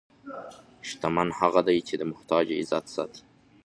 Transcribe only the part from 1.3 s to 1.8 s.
هغه دی